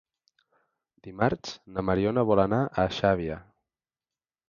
[1.09, 3.43] Dimarts na Mariona vol anar a Xàbia.